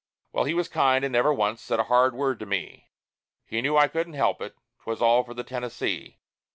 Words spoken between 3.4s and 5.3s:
He knew I couldn't help it 'twas all